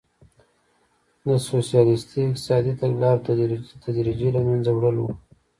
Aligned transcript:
د 1.25 1.27
سوسیالیستي 1.49 2.19
اقتصادي 2.25 2.73
تګلارو 2.81 3.25
تدریجي 3.85 4.29
له 4.35 4.41
منځه 4.47 4.69
وړل 4.73 4.95
وو. 4.99 5.11